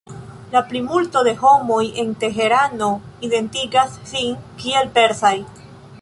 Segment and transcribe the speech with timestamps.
[0.53, 2.89] La plimulto de homoj en Teherano
[3.29, 5.37] identigas sin kiel persaj.